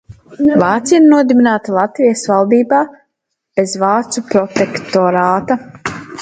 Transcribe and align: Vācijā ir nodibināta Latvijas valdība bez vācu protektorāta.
Vācijā 0.61 0.99
ir 1.01 1.09
nodibināta 1.09 1.75
Latvijas 1.75 2.23
valdība 2.31 2.79
bez 3.61 3.77
vācu 3.85 4.25
protektorāta. 4.33 5.61